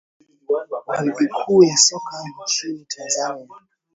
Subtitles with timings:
[0.87, 3.47] wa ligi kuu ya soka nchini tanzania